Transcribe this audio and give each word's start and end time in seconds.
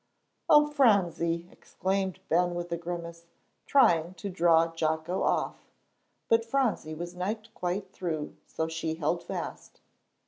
"Oh, 0.49 0.65
Phronsie," 0.65 1.47
exclaimed 1.51 2.21
Ben, 2.27 2.55
with 2.55 2.71
a 2.71 2.75
grimace, 2.75 3.27
trying 3.67 4.15
to 4.15 4.31
draw 4.31 4.73
Jocko 4.75 5.21
off. 5.21 5.67
But 6.27 6.43
Phronsie 6.43 6.95
was 6.95 7.15
not 7.15 7.53
quite 7.53 7.91
through, 7.93 8.35
so 8.47 8.67
she 8.67 8.95
held 8.95 9.21
fast. 9.21 9.79